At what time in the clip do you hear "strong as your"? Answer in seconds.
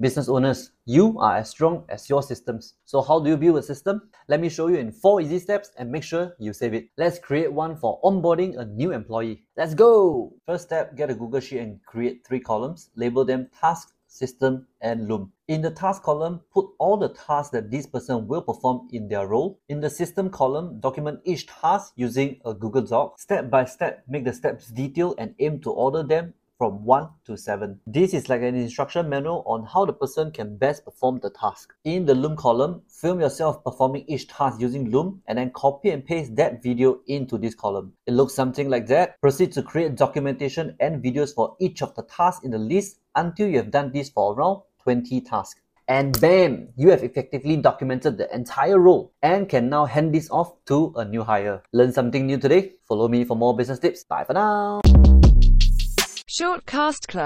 1.50-2.20